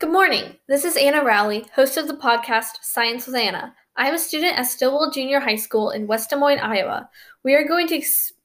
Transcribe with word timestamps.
Good 0.00 0.12
morning. 0.12 0.56
This 0.66 0.86
is 0.86 0.96
Anna 0.96 1.22
Rowley, 1.22 1.66
host 1.74 1.98
of 1.98 2.08
the 2.08 2.14
podcast 2.14 2.78
Science 2.80 3.26
with 3.26 3.36
Anna. 3.36 3.74
I 3.98 4.08
am 4.08 4.14
a 4.14 4.18
student 4.18 4.58
at 4.58 4.62
Stilwell 4.62 5.10
Junior 5.10 5.40
High 5.40 5.56
School 5.56 5.90
in 5.90 6.06
West 6.06 6.30
Des 6.30 6.36
Moines, 6.36 6.58
Iowa. 6.58 7.10
We 7.44 7.54
are 7.54 7.68
going 7.68 7.86
to 7.88 8.02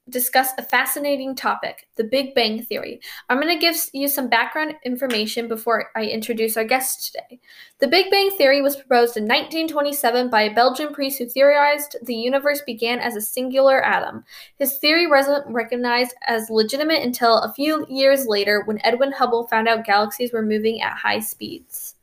discuss 0.10 0.49
a 0.57 0.63
fascinating 0.63 1.36
topic 1.36 1.88
the 1.95 2.04
Big 2.04 2.36
Bang 2.36 2.61
Theory. 2.61 3.00
I'm 3.29 3.39
going 3.39 3.54
to 3.54 3.59
give 3.59 3.75
you 3.93 4.07
some 4.07 4.29
background 4.29 4.75
information 4.84 5.47
before 5.47 5.89
I 5.96 6.04
introduce 6.05 6.57
our 6.57 6.64
guest 6.64 7.07
today. 7.07 7.39
The 7.79 7.88
Big 7.88 8.11
Bang 8.11 8.32
Theory 8.32 8.61
was 8.61 8.75
proposed 8.75 9.18
in 9.18 9.23
1927 9.23 10.29
by 10.29 10.43
a 10.43 10.54
Belgian 10.54 10.93
priest 10.93 11.18
who 11.18 11.25
theorized 11.25 11.96
the 12.04 12.15
universe 12.15 12.61
began 12.65 13.00
as 13.00 13.15
a 13.15 13.21
singular 13.21 13.83
atom. 13.83 14.23
His 14.57 14.78
theory 14.78 15.07
wasn't 15.07 15.47
recognized 15.47 16.15
as 16.28 16.50
legitimate 16.50 17.01
until 17.01 17.39
a 17.39 17.54
few 17.54 17.86
years 17.89 18.28
later 18.28 18.64
when 18.65 18.86
Edwin 18.86 19.11
Hubble 19.11 19.47
found 19.47 19.68
out 19.68 19.86
galaxies 19.86 20.32
were 20.32 20.42
moving 20.42 20.82
at 20.82 20.97
high 20.97 21.19
speeds. 21.19 21.94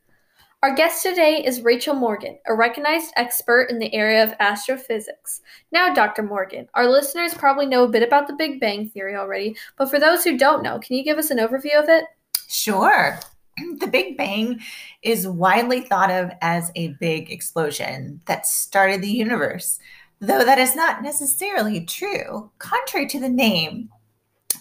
Our 0.63 0.77
guest 0.77 1.03
today 1.03 1.43
is 1.45 1.63
Rachel 1.63 1.93
Morgan, 1.93 2.39
a 2.47 2.55
recognized 2.55 3.13
expert 3.17 3.65
in 3.65 3.81
the 3.81 3.93
area 3.93 4.23
of 4.23 4.33
astrophysics. 4.39 5.41
Now, 5.73 5.93
Dr. 5.93 6.23
Morgan, 6.23 6.69
our 6.75 6.89
listeners 6.89 7.35
probably 7.35 7.67
know 7.67 7.83
a 7.83 7.89
bit 7.89 8.05
about 8.05 8.29
the 8.29 8.35
Big 8.35 8.61
Bang 8.61 8.89
Theory 8.89 9.17
already, 9.17 9.57
but 9.77 9.91
for 9.91 9.99
those 9.99 10.23
who 10.23 10.39
don't 10.39 10.63
know, 10.63 10.79
can 10.79 10.95
you 10.95 11.03
give 11.03 11.19
us 11.19 11.31
an 11.31 11.39
overview 11.39 11.83
of 11.83 11.89
it? 11.89 12.05
Sure. 12.47 13.19
The 13.81 13.89
Big 13.89 14.17
Bang 14.17 14.61
is 15.03 15.27
widely 15.27 15.81
thought 15.81 16.13
of 16.13 16.31
as 16.41 16.71
a 16.77 16.95
big 17.01 17.33
explosion 17.33 18.21
that 18.27 18.47
started 18.47 19.03
the 19.03 19.11
universe, 19.11 19.81
though 20.21 20.45
that 20.45 20.61
is 20.61 20.77
not 20.77 21.03
necessarily 21.03 21.85
true. 21.85 22.53
Contrary 22.59 23.09
to 23.09 23.19
the 23.19 23.29
name, 23.29 23.91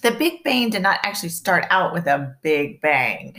the 0.01 0.11
Big 0.11 0.43
Bang 0.43 0.71
did 0.71 0.81
not 0.81 0.99
actually 1.03 1.29
start 1.29 1.65
out 1.69 1.93
with 1.93 2.07
a 2.07 2.35
big 2.41 2.81
bang. 2.81 3.35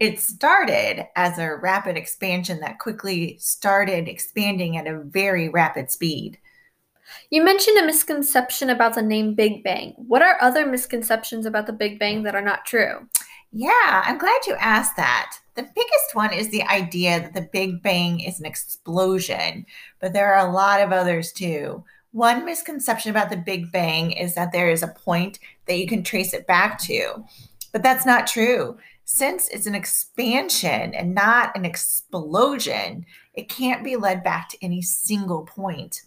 It 0.00 0.18
started 0.20 1.06
as 1.14 1.38
a 1.38 1.54
rapid 1.54 1.96
expansion 1.96 2.60
that 2.60 2.78
quickly 2.80 3.36
started 3.38 4.08
expanding 4.08 4.76
at 4.76 4.86
a 4.86 4.98
very 4.98 5.48
rapid 5.48 5.90
speed. 5.90 6.38
You 7.30 7.44
mentioned 7.44 7.78
a 7.78 7.86
misconception 7.86 8.70
about 8.70 8.94
the 8.94 9.02
name 9.02 9.34
Big 9.34 9.62
Bang. 9.62 9.94
What 9.96 10.22
are 10.22 10.36
other 10.40 10.66
misconceptions 10.66 11.46
about 11.46 11.66
the 11.66 11.72
Big 11.72 11.98
Bang 11.98 12.22
that 12.24 12.34
are 12.34 12.42
not 12.42 12.66
true? 12.66 13.08
Yeah, 13.52 14.02
I'm 14.04 14.18
glad 14.18 14.46
you 14.46 14.54
asked 14.54 14.96
that. 14.96 15.36
The 15.54 15.62
biggest 15.62 16.14
one 16.14 16.32
is 16.32 16.48
the 16.48 16.64
idea 16.64 17.20
that 17.20 17.34
the 17.34 17.48
Big 17.52 17.82
Bang 17.82 18.18
is 18.18 18.40
an 18.40 18.46
explosion, 18.46 19.64
but 20.00 20.12
there 20.12 20.34
are 20.34 20.48
a 20.48 20.52
lot 20.52 20.80
of 20.80 20.90
others 20.90 21.30
too. 21.30 21.84
One 22.10 22.44
misconception 22.44 23.10
about 23.10 23.30
the 23.30 23.36
Big 23.36 23.70
Bang 23.70 24.10
is 24.10 24.34
that 24.34 24.50
there 24.50 24.70
is 24.70 24.82
a 24.82 24.88
point 24.88 25.38
that 25.66 25.78
you 25.78 25.86
can 25.86 26.02
trace 26.02 26.34
it 26.34 26.48
back 26.48 26.78
to, 26.80 27.24
but 27.72 27.84
that's 27.84 28.06
not 28.06 28.26
true. 28.26 28.76
Since 29.04 29.48
it's 29.48 29.66
an 29.66 29.74
expansion 29.74 30.94
and 30.94 31.14
not 31.14 31.56
an 31.56 31.64
explosion, 31.64 33.04
it 33.34 33.48
can't 33.48 33.84
be 33.84 33.96
led 33.96 34.24
back 34.24 34.48
to 34.50 34.64
any 34.64 34.80
single 34.80 35.42
point. 35.42 36.02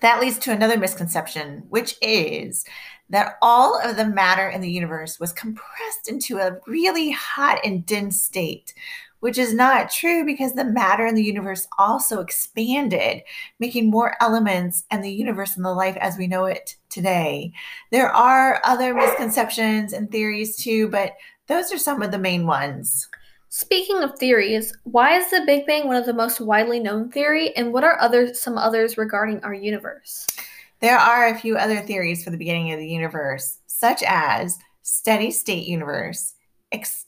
That 0.00 0.20
leads 0.20 0.38
to 0.40 0.52
another 0.52 0.78
misconception, 0.78 1.64
which 1.68 1.96
is 2.02 2.64
that 3.10 3.36
all 3.42 3.80
of 3.80 3.96
the 3.96 4.06
matter 4.06 4.48
in 4.48 4.60
the 4.60 4.70
universe 4.70 5.18
was 5.18 5.32
compressed 5.32 6.08
into 6.08 6.38
a 6.38 6.58
really 6.66 7.10
hot 7.10 7.60
and 7.64 7.84
dense 7.86 8.20
state, 8.20 8.74
which 9.20 9.38
is 9.38 9.54
not 9.54 9.90
true 9.90 10.24
because 10.24 10.54
the 10.54 10.64
matter 10.64 11.06
in 11.06 11.14
the 11.14 11.22
universe 11.22 11.68
also 11.78 12.20
expanded, 12.20 13.22
making 13.58 13.90
more 13.90 14.16
elements 14.20 14.84
and 14.90 15.04
the 15.04 15.12
universe 15.12 15.56
and 15.56 15.64
the 15.64 15.72
life 15.72 15.96
as 15.98 16.18
we 16.18 16.26
know 16.26 16.46
it 16.46 16.76
today. 16.88 17.52
There 17.90 18.10
are 18.10 18.60
other 18.64 18.94
misconceptions 18.94 19.92
and 19.92 20.10
theories 20.10 20.56
too, 20.56 20.88
but 20.88 21.14
those 21.46 21.72
are 21.72 21.78
some 21.78 22.02
of 22.02 22.10
the 22.10 22.18
main 22.18 22.46
ones. 22.46 23.08
Speaking 23.48 24.02
of 24.02 24.16
theories, 24.16 24.72
why 24.84 25.16
is 25.16 25.28
the 25.30 25.42
Big 25.44 25.66
Bang 25.66 25.86
one 25.86 25.96
of 25.96 26.06
the 26.06 26.14
most 26.14 26.40
widely 26.40 26.78
known 26.78 27.10
theory 27.10 27.54
and 27.56 27.72
what 27.72 27.82
are 27.82 28.00
other 28.00 28.32
some 28.32 28.56
others 28.56 28.96
regarding 28.96 29.42
our 29.42 29.52
universe? 29.52 30.26
There 30.78 30.96
are 30.96 31.26
a 31.26 31.38
few 31.38 31.56
other 31.56 31.80
theories 31.80 32.22
for 32.22 32.30
the 32.30 32.38
beginning 32.38 32.72
of 32.72 32.78
the 32.78 32.88
universe, 32.88 33.58
such 33.66 34.02
as 34.06 34.56
steady 34.82 35.30
state 35.30 35.66
universe, 35.66 36.34
ex- 36.72 37.06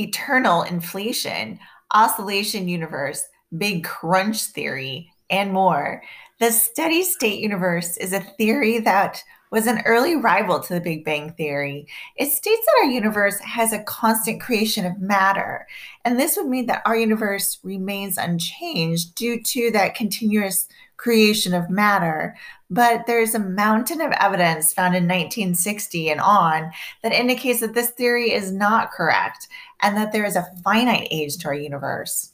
eternal 0.00 0.62
inflation, 0.62 1.58
oscillation 1.92 2.68
universe, 2.68 3.22
big 3.56 3.84
crunch 3.84 4.42
theory, 4.44 5.12
and 5.28 5.52
more. 5.52 6.02
The 6.40 6.50
steady 6.50 7.02
state 7.02 7.40
universe 7.40 7.96
is 7.98 8.12
a 8.12 8.20
theory 8.20 8.78
that 8.80 9.22
was 9.50 9.66
an 9.66 9.82
early 9.84 10.14
rival 10.14 10.60
to 10.60 10.74
the 10.74 10.80
Big 10.80 11.04
Bang 11.04 11.32
Theory. 11.32 11.86
It 12.16 12.30
states 12.30 12.64
that 12.66 12.84
our 12.84 12.90
universe 12.90 13.38
has 13.40 13.72
a 13.72 13.82
constant 13.82 14.40
creation 14.40 14.86
of 14.86 15.00
matter, 15.00 15.66
and 16.04 16.18
this 16.18 16.36
would 16.36 16.46
mean 16.46 16.66
that 16.66 16.82
our 16.86 16.96
universe 16.96 17.58
remains 17.62 18.16
unchanged 18.16 19.14
due 19.16 19.42
to 19.42 19.70
that 19.72 19.96
continuous 19.96 20.68
creation 21.00 21.54
of 21.54 21.70
matter. 21.70 22.36
But 22.68 23.06
there's 23.06 23.34
a 23.34 23.40
mountain 23.40 24.00
of 24.00 24.12
evidence 24.12 24.72
found 24.72 24.94
in 24.94 25.04
1960 25.04 26.10
and 26.10 26.20
on 26.20 26.70
that 27.02 27.12
indicates 27.12 27.60
that 27.60 27.74
this 27.74 27.90
theory 27.90 28.32
is 28.32 28.52
not 28.52 28.92
correct 28.92 29.48
and 29.80 29.96
that 29.96 30.12
there 30.12 30.26
is 30.26 30.36
a 30.36 30.46
finite 30.62 31.08
age 31.10 31.38
to 31.38 31.48
our 31.48 31.54
universe. 31.54 32.32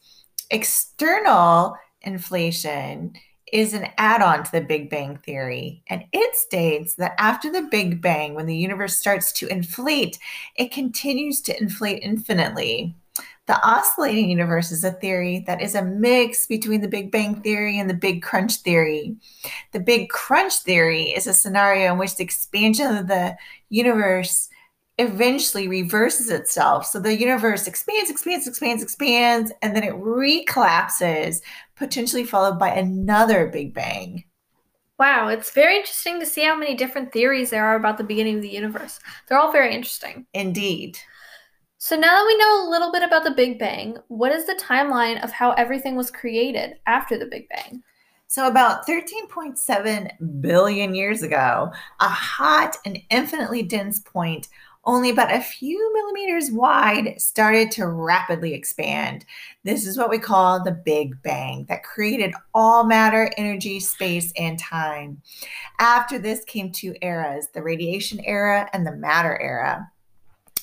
Eternal 0.51 1.77
inflation 2.03 3.15
is 3.53 3.73
an 3.73 3.87
add 3.99 4.21
on 4.21 4.43
to 4.43 4.51
the 4.51 4.61
Big 4.61 4.91
Bang 4.91 5.17
Theory, 5.19 5.85
and 5.89 6.03
it 6.13 6.35
states 6.35 6.97
that 6.97 7.15
after 7.17 7.51
the 7.51 7.63
Big 7.63 8.03
Bang, 8.03 8.35
when 8.35 8.47
the 8.47 8.57
universe 8.57 8.97
starts 8.97 9.31
to 9.35 9.47
inflate, 9.47 10.19
it 10.57 10.73
continues 10.73 11.41
to 11.43 11.57
inflate 11.57 12.03
infinitely. 12.03 12.97
The 13.47 13.65
oscillating 13.65 14.29
universe 14.29 14.73
is 14.73 14.83
a 14.83 14.91
theory 14.91 15.45
that 15.47 15.63
is 15.63 15.77
a 15.77 15.85
mix 15.85 16.47
between 16.47 16.81
the 16.81 16.89
Big 16.89 17.13
Bang 17.13 17.41
Theory 17.43 17.79
and 17.79 17.89
the 17.89 17.95
Big 17.95 18.23
Crunch 18.23 18.57
Theory. 18.57 19.17
The 19.73 19.79
Big 19.79 20.09
Crunch 20.09 20.55
Theory 20.55 21.11
is 21.11 21.29
a 21.29 21.35
scenario 21.35 21.93
in 21.93 21.99
which 21.99 22.17
the 22.17 22.25
expansion 22.25 22.97
of 22.97 23.07
the 23.07 23.37
universe 23.69 24.49
eventually 24.99 25.69
reverses 25.69 26.31
itself. 26.31 26.87
So 26.87 26.99
the 26.99 27.17
universe 27.17 27.69
expands, 27.69 28.11
expands, 28.11 28.49
expands, 28.49 28.83
expands, 28.83 29.53
and 29.63 29.77
then 29.77 29.85
it 29.85 29.95
recollapses, 29.95 31.41
potentially 31.77 32.25
followed 32.25 32.59
by 32.59 32.71
another 32.71 33.47
Big 33.47 33.75
Bang. 33.75 34.25
Wow, 34.99 35.29
it's 35.29 35.51
very 35.51 35.77
interesting 35.77 36.19
to 36.19 36.27
see 36.27 36.43
how 36.43 36.57
many 36.57 36.75
different 36.75 37.13
theories 37.13 37.51
there 37.51 37.65
are 37.65 37.77
about 37.77 37.99
the 37.99 38.05
beginning 38.05 38.37
of 38.37 38.43
the 38.43 38.49
universe. 38.49 38.99
They're 39.29 39.39
all 39.39 39.53
very 39.53 39.75
interesting. 39.75 40.27
Indeed. 40.33 40.99
So 41.79 41.95
now 41.95 42.17
that 42.17 42.27
we 42.27 42.37
know 42.39 42.67
a 42.67 42.71
little 42.71 42.91
bit 42.91 43.03
about 43.03 43.25
the 43.25 43.33
Big 43.33 43.59
Bang, 43.59 43.99
what 44.09 44.33
is 44.33 44.47
the 44.47 44.55
timeline 44.55 45.23
of 45.23 45.31
how 45.31 45.53
everything 45.53 45.95
was 45.95 46.11
created 46.11 46.77
after 46.87 47.19
the 47.19 47.27
Big 47.27 47.49
Bang? 47.51 47.83
So, 48.29 48.49
about 48.49 48.87
13.7 48.89 50.41
billion 50.41 50.95
years 50.95 51.23
ago, 51.23 51.71
a 52.01 52.09
hot 52.09 52.77
and 52.85 52.99
infinitely 53.11 53.63
dense 53.63 54.01
point 54.01 54.49
only 54.87 55.11
about 55.11 55.35
a 55.35 55.41
few 55.41 55.93
millimeters 55.93 56.51
wide, 56.51 57.21
started 57.21 57.71
to 57.73 57.89
rapidly 57.89 58.55
expand. 58.55 59.25
This 59.65 59.87
is 59.87 59.99
what 59.99 60.11
we 60.11 60.19
call 60.19 60.63
the 60.63 60.73
Big 60.73 61.21
Bang 61.23 61.67
that 61.69 61.83
created 61.83 62.33
all 62.55 62.85
matter, 62.85 63.31
energy, 63.37 63.81
space, 63.81 64.33
and 64.39 64.59
time. 64.59 65.21
After 65.79 66.19
this 66.19 66.45
came 66.45 66.73
two 66.73 66.95
eras 67.03 67.49
the 67.53 67.63
radiation 67.63 68.21
era 68.25 68.69
and 68.73 68.87
the 68.87 68.93
matter 68.93 69.39
era. 69.41 69.91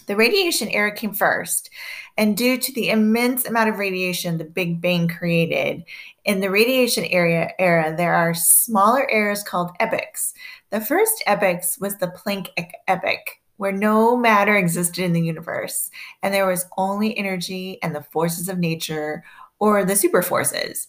The 0.07 0.15
radiation 0.15 0.69
era 0.69 0.93
came 0.93 1.13
first, 1.13 1.69
and 2.17 2.37
due 2.37 2.57
to 2.57 2.73
the 2.73 2.89
immense 2.89 3.45
amount 3.45 3.69
of 3.69 3.79
radiation 3.79 4.37
the 4.37 4.43
Big 4.43 4.81
Bang 4.81 5.07
created, 5.07 5.83
in 6.25 6.39
the 6.39 6.49
radiation 6.49 7.05
area 7.05 7.51
era, 7.59 7.93
there 7.95 8.13
are 8.13 8.33
smaller 8.33 9.07
eras 9.09 9.43
called 9.43 9.71
epochs. 9.79 10.33
The 10.69 10.81
first 10.81 11.23
epochs 11.25 11.77
was 11.79 11.97
the 11.97 12.07
Planck 12.07 12.49
epoch 12.87 13.39
where 13.57 13.71
no 13.71 14.17
matter 14.17 14.57
existed 14.57 15.03
in 15.03 15.13
the 15.13 15.21
universe 15.21 15.89
and 16.21 16.33
there 16.33 16.47
was 16.47 16.65
only 16.77 17.17
energy 17.17 17.79
and 17.81 17.95
the 17.95 18.03
forces 18.03 18.49
of 18.49 18.57
nature 18.57 19.23
or 19.59 19.85
the 19.85 19.95
super 19.95 20.21
forces. 20.21 20.87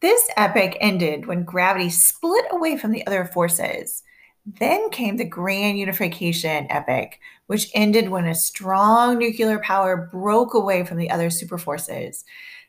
This 0.00 0.28
epoch 0.36 0.76
ended 0.80 1.26
when 1.26 1.44
gravity 1.44 1.90
split 1.90 2.44
away 2.50 2.76
from 2.76 2.92
the 2.92 3.06
other 3.06 3.24
forces. 3.24 4.02
Then 4.46 4.90
came 4.90 5.16
the 5.16 5.24
grand 5.24 5.78
unification 5.78 6.66
epoch, 6.70 7.18
which 7.48 7.70
ended 7.74 8.10
when 8.10 8.26
a 8.26 8.34
strong 8.34 9.18
nuclear 9.18 9.58
power 9.58 10.08
broke 10.12 10.54
away 10.54 10.84
from 10.84 10.98
the 10.98 11.10
other 11.10 11.30
super 11.30 11.58
forces. 11.58 12.24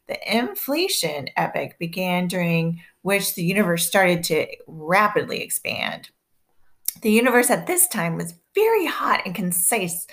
The 0.07 0.37
inflation 0.37 1.27
epoch 1.37 1.77
began 1.77 2.27
during 2.27 2.81
which 3.01 3.35
the 3.35 3.43
universe 3.43 3.85
started 3.85 4.23
to 4.25 4.47
rapidly 4.67 5.43
expand. 5.43 6.09
The 7.01 7.11
universe 7.11 7.49
at 7.49 7.67
this 7.67 7.87
time 7.87 8.15
was 8.15 8.33
very 8.55 8.85
hot 8.85 9.21
and 9.25 9.35
concise 9.35 10.07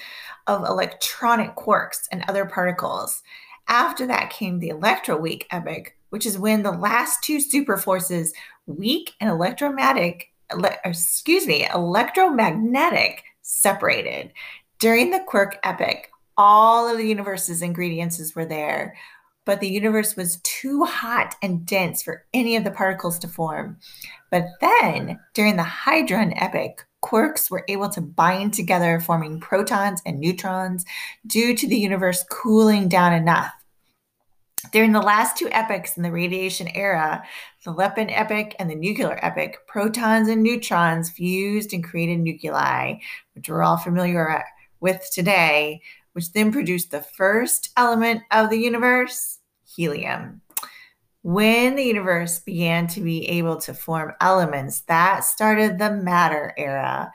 of 0.48 0.64
electronic 0.64 1.54
quarks 1.54 2.08
and 2.10 2.24
other 2.28 2.44
particles. 2.44 3.22
After 3.68 4.06
that 4.06 4.30
came 4.30 4.58
the 4.58 4.70
electroweak 4.70 5.44
epoch, 5.50 5.94
which 6.10 6.26
is 6.26 6.38
when 6.38 6.62
the 6.62 6.72
last 6.72 7.22
two 7.22 7.38
superforces, 7.38 8.30
weak 8.66 9.12
and 9.20 9.30
electromagnetic, 9.30 10.32
ele- 10.50 10.76
excuse 10.84 11.46
me, 11.46 11.68
electromagnetic, 11.72 13.22
separated. 13.48 14.32
During 14.80 15.10
the 15.10 15.20
quark 15.26 15.58
epoch, 15.62 16.08
all 16.36 16.88
of 16.88 16.98
the 16.98 17.06
universe's 17.06 17.62
ingredients 17.62 18.34
were 18.34 18.44
there. 18.44 18.96
but 19.46 19.60
the 19.60 19.68
universe 19.68 20.16
was 20.16 20.40
too 20.42 20.84
hot 20.84 21.36
and 21.40 21.64
dense 21.64 22.02
for 22.02 22.26
any 22.34 22.56
of 22.56 22.64
the 22.64 22.70
particles 22.72 23.16
to 23.20 23.28
form. 23.28 23.78
But 24.30 24.48
then, 24.60 25.20
during 25.34 25.56
the 25.56 25.62
Hadron 25.62 26.34
epoch, 26.36 26.84
quarks 27.02 27.48
were 27.48 27.64
able 27.68 27.88
to 27.90 28.00
bind 28.00 28.52
together, 28.52 28.98
forming 28.98 29.38
protons 29.38 30.02
and 30.04 30.18
neutrons 30.18 30.84
due 31.28 31.54
to 31.56 31.66
the 31.68 31.78
universe 31.78 32.24
cooling 32.28 32.88
down 32.88 33.12
enough. 33.12 33.52
During 34.72 34.92
the 34.92 35.00
last 35.00 35.36
two 35.36 35.48
epochs 35.50 35.96
in 35.96 36.02
the 36.02 36.12
radiation 36.12 36.68
era, 36.74 37.22
the 37.64 37.72
Lepton 37.72 38.10
epoch 38.10 38.54
and 38.58 38.70
the 38.70 38.74
nuclear 38.74 39.18
epoch, 39.22 39.66
protons 39.66 40.28
and 40.28 40.42
neutrons 40.42 41.10
fused 41.10 41.72
and 41.72 41.84
created 41.84 42.20
nuclei, 42.20 42.98
which 43.34 43.48
we're 43.48 43.62
all 43.62 43.76
familiar 43.76 44.44
with 44.80 45.08
today, 45.12 45.80
which 46.12 46.32
then 46.32 46.52
produced 46.52 46.90
the 46.90 47.02
first 47.02 47.70
element 47.76 48.22
of 48.30 48.50
the 48.50 48.58
universe, 48.58 49.38
helium. 49.64 50.40
When 51.22 51.74
the 51.74 51.84
universe 51.84 52.38
began 52.38 52.86
to 52.88 53.00
be 53.00 53.28
able 53.28 53.56
to 53.62 53.74
form 53.74 54.12
elements, 54.20 54.82
that 54.82 55.24
started 55.24 55.78
the 55.78 55.90
matter 55.90 56.54
era. 56.56 57.12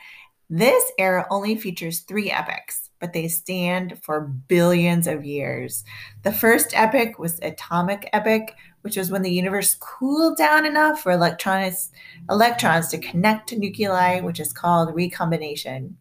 This 0.49 0.83
era 0.99 1.25
only 1.29 1.55
features 1.55 2.01
three 2.01 2.29
epochs, 2.29 2.90
but 3.01 3.11
they 3.11 3.27
stand 3.27 4.01
for 4.01 4.21
billions 4.21 5.07
of 5.07 5.25
years. 5.25 5.83
The 6.23 6.31
first 6.31 6.73
epoch 6.73 7.19
was 7.19 7.39
atomic 7.41 8.07
epoch, 8.13 8.51
which 8.83 8.95
was 8.95 9.11
when 9.11 9.23
the 9.23 9.31
universe 9.31 9.75
cooled 9.79 10.37
down 10.37 10.65
enough 10.65 11.01
for 11.01 11.11
electrons, 11.11 11.91
electrons 12.29 12.87
to 12.89 12.99
connect 12.99 13.49
to 13.49 13.57
nuclei, 13.57 14.21
which 14.21 14.39
is 14.39 14.53
called 14.53 14.95
recombination. 14.95 15.97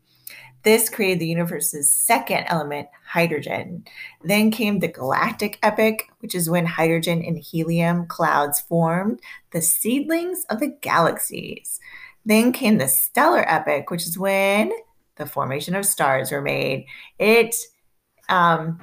This 0.62 0.90
created 0.90 1.20
the 1.20 1.26
universe's 1.26 1.90
second 1.90 2.44
element, 2.46 2.88
hydrogen. 3.06 3.84
Then 4.22 4.50
came 4.50 4.78
the 4.78 4.88
galactic 4.88 5.58
epoch, 5.62 6.02
which 6.18 6.34
is 6.34 6.50
when 6.50 6.66
hydrogen 6.66 7.24
and 7.24 7.38
helium 7.38 8.06
clouds 8.06 8.60
formed, 8.60 9.20
the 9.52 9.62
seedlings 9.62 10.44
of 10.50 10.60
the 10.60 10.76
galaxies. 10.82 11.80
Then 12.26 12.52
came 12.52 12.76
the 12.76 12.88
stellar 12.88 13.48
epoch, 13.48 13.90
which 13.90 14.06
is 14.06 14.18
when 14.18 14.70
the 15.20 15.26
formation 15.26 15.76
of 15.76 15.86
stars 15.86 16.32
were 16.32 16.42
made. 16.42 16.86
It 17.20 17.54
um, 18.28 18.80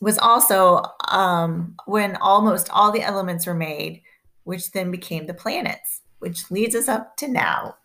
was 0.00 0.16
also 0.16 0.82
um, 1.08 1.76
when 1.84 2.16
almost 2.16 2.70
all 2.70 2.90
the 2.90 3.02
elements 3.02 3.46
were 3.46 3.54
made, 3.54 4.02
which 4.44 4.72
then 4.72 4.90
became 4.90 5.26
the 5.26 5.34
planets, 5.34 6.00
which 6.20 6.50
leads 6.50 6.74
us 6.74 6.88
up 6.88 7.18
to 7.18 7.28
now. 7.28 7.76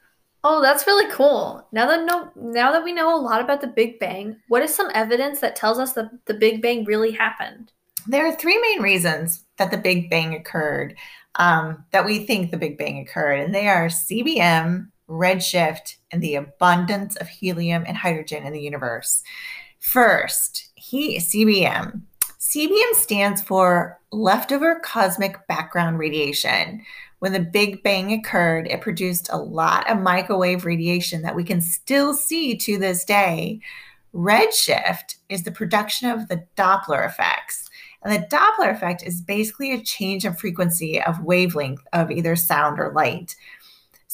Oh, 0.48 0.62
that's 0.62 0.86
really 0.86 1.12
cool. 1.12 1.68
Now 1.72 1.88
that 1.88 2.06
know 2.06 2.32
now 2.36 2.72
that 2.72 2.84
we 2.84 2.94
know 2.94 3.16
a 3.16 3.20
lot 3.20 3.42
about 3.42 3.62
the 3.62 3.68
Big 3.68 4.00
Bang, 4.00 4.38
what 4.48 4.62
is 4.62 4.74
some 4.74 4.92
evidence 4.94 5.40
that 5.40 5.56
tells 5.56 5.80
us 5.80 5.94
that 5.94 6.12
the 6.26 6.36
Big 6.36 6.62
Bang 6.62 6.86
really 6.86 7.12
happened? 7.12 7.72
There 8.08 8.28
are 8.28 8.36
three 8.36 8.60
main 8.62 8.84
reasons 8.84 9.44
that 9.58 9.72
the 9.72 9.78
Big 9.78 10.12
Bang 10.12 10.36
occurred, 10.36 10.96
um, 11.36 11.84
that 11.92 12.06
we 12.06 12.28
think 12.28 12.52
the 12.52 12.58
Big 12.58 12.78
Bang 12.78 13.00
occurred, 13.00 13.40
and 13.40 13.56
they 13.56 13.68
are 13.68 13.88
CBM, 13.88 14.90
redshift, 15.10 15.96
and 16.12 16.22
the 16.22 16.36
abundance 16.36 17.16
of 17.18 17.28
helium 17.28 17.84
and 17.88 17.98
hydrogen 17.98 18.46
in 18.46 18.54
the 18.54 18.62
universe. 18.62 19.24
First, 19.80 20.72
he 20.76 21.20
CBM. 21.20 22.02
CBM 22.40 22.94
stands 22.94 23.42
for 23.42 24.00
leftover 24.12 24.80
cosmic 24.84 25.46
background 25.48 26.00
radiation. 26.00 26.84
When 27.20 27.34
the 27.34 27.40
Big 27.40 27.82
Bang 27.82 28.14
occurred, 28.14 28.68
it 28.68 28.82
produced 28.82 29.30
a 29.32 29.38
lot 29.38 29.90
of 29.90 30.00
microwave 30.00 30.64
radiation 30.64 31.22
that 31.24 31.36
we 31.36 31.44
can 31.44 31.60
still 31.60 32.14
see 32.14 32.56
to 32.58 32.78
this 32.78 33.04
day. 33.04 33.62
Redshift 34.14 35.16
is 35.30 35.44
the 35.44 35.52
production 35.52 36.10
of 36.10 36.28
the 36.28 36.44
Doppler 36.56 37.06
effects. 37.06 37.70
And 38.04 38.14
the 38.14 38.28
Doppler 38.28 38.72
effect 38.72 39.04
is 39.04 39.22
basically 39.22 39.74
a 39.74 39.84
change 39.84 40.24
in 40.24 40.36
frequency 40.36 41.02
of 41.02 41.24
wavelength 41.24 41.82
of 41.94 42.12
either 42.12 42.36
sound 42.36 42.80
or 42.80 42.94
light. 42.94 43.36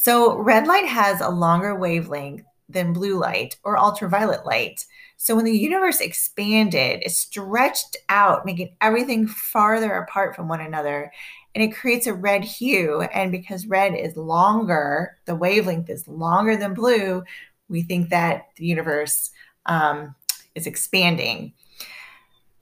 So, 0.04 0.36
red 0.36 0.66
light 0.66 0.88
has 0.88 1.22
a 1.22 1.30
longer 1.30 1.76
wavelength 1.76 2.42
than 2.68 2.92
blue 2.92 3.20
light 3.20 3.58
or 3.64 3.78
ultraviolet 3.78 4.48
light. 4.48 4.84
So, 5.18 5.36
when 5.36 5.46
the 5.46 5.56
universe 5.56 6.02
expanded, 6.02 7.04
it 7.06 7.12
stretched 7.12 7.98
out, 8.10 8.44
making 8.44 8.76
everything 8.82 9.28
farther 9.28 9.94
apart 9.94 10.36
from 10.36 10.48
one 10.48 10.60
another 10.60 11.12
and 11.54 11.64
it 11.64 11.76
creates 11.76 12.08
a 12.08 12.16
red 12.16 12.44
hue. 12.44 13.02
And 13.14 13.32
because 13.32 13.68
red 13.68 13.94
is 13.94 14.18
longer, 14.18 15.20
the 15.26 15.36
wavelength 15.36 15.88
is 15.88 16.08
longer 16.08 16.58
than 16.58 16.74
blue, 16.74 17.22
we 17.70 17.84
think 17.84 18.10
that 18.10 18.48
the 18.58 18.66
universe 18.66 19.30
um, 19.68 20.16
is 20.56 20.66
expanding. 20.66 21.54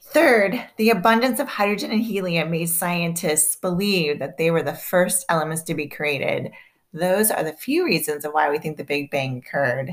Third, 0.02 0.62
the 0.76 0.90
abundance 0.90 1.40
of 1.40 1.48
hydrogen 1.48 1.92
and 1.92 2.02
helium 2.02 2.52
made 2.52 2.68
scientists 2.68 3.56
believe 3.56 4.20
that 4.20 4.38
they 4.38 4.52
were 4.52 4.64
the 4.64 4.74
first 4.74 5.24
elements 5.30 5.64
to 5.64 5.74
be 5.74 5.88
created. 5.88 6.52
Those 6.94 7.32
are 7.32 7.44
the 7.44 7.54
few 7.54 7.86
reasons 7.86 8.26
of 8.26 8.34
why 8.34 8.50
we 8.50 8.58
think 8.58 8.78
the 8.78 8.84
Big 8.84 9.12
Bang 9.12 9.38
occurred. 9.38 9.92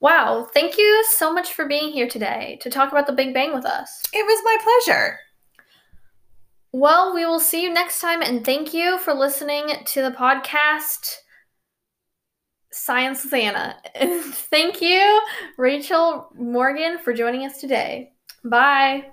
Wow, 0.00 0.46
thank 0.52 0.78
you 0.78 1.04
so 1.08 1.32
much 1.32 1.52
for 1.52 1.66
being 1.66 1.90
here 1.90 2.08
today 2.08 2.58
to 2.60 2.70
talk 2.70 2.92
about 2.92 3.06
the 3.06 3.12
Big 3.12 3.34
Bang 3.34 3.52
with 3.54 3.64
us. 3.64 4.02
It 4.12 4.24
was 4.24 4.40
my 4.44 4.56
pleasure. 4.62 5.18
Well, 6.70 7.14
we 7.14 7.24
will 7.24 7.40
see 7.40 7.62
you 7.62 7.72
next 7.72 8.00
time, 8.00 8.22
and 8.22 8.44
thank 8.44 8.74
you 8.74 8.98
for 8.98 9.14
listening 9.14 9.70
to 9.86 10.02
the 10.02 10.10
podcast 10.10 11.16
Science 12.70 13.24
with 13.24 13.34
Anna. 13.34 13.76
thank 13.96 14.80
you, 14.82 15.22
Rachel 15.56 16.28
Morgan, 16.34 16.98
for 16.98 17.12
joining 17.12 17.46
us 17.46 17.60
today. 17.60 18.12
Bye. 18.44 19.06